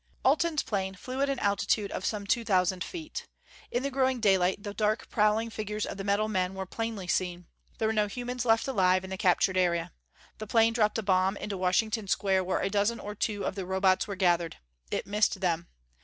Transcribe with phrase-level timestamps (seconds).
[0.25, 3.27] Alten's plane flew at an altitude of some two thousand feet.
[3.69, 7.45] In the growing daylight the dark prowling figures of the metal men were plainly seen.
[7.77, 9.91] There were no humans left alive in the captured area.
[10.39, 13.63] The plane dropped a bomb into Washington Square where a dozen or two of the
[13.67, 14.57] Robots were gathered.
[14.89, 15.67] It missed them.